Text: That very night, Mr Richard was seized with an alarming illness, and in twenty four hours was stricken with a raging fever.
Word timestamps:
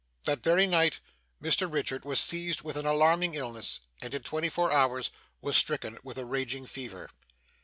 That 0.23 0.41
very 0.41 0.65
night, 0.65 0.99
Mr 1.43 1.71
Richard 1.71 2.05
was 2.05 2.19
seized 2.19 2.63
with 2.63 2.75
an 2.75 2.87
alarming 2.87 3.35
illness, 3.35 3.81
and 4.01 4.15
in 4.15 4.23
twenty 4.23 4.49
four 4.49 4.71
hours 4.71 5.11
was 5.41 5.55
stricken 5.55 5.99
with 6.01 6.17
a 6.17 6.25
raging 6.25 6.65
fever. 6.65 7.11